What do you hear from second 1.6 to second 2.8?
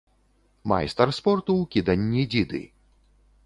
кіданні дзіды.